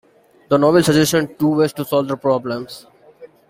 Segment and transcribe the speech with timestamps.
[0.49, 2.65] The novel suggests two ways to solve the problem.